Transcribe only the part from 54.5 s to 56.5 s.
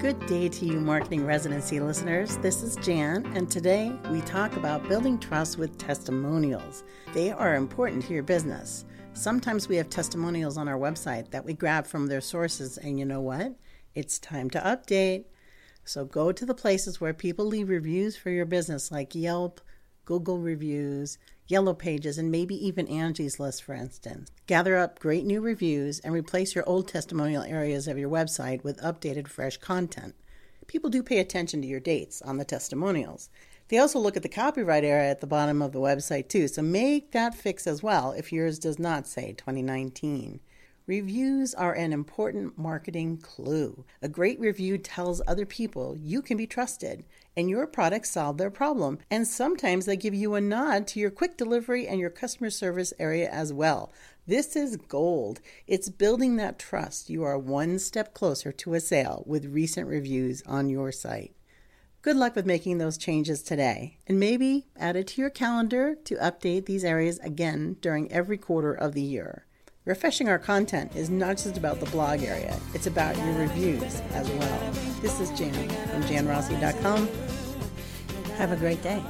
is gold. It's building